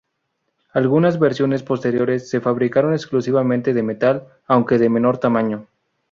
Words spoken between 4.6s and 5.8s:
de menor tamaño.